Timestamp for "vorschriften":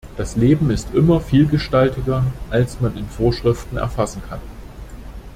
3.07-3.77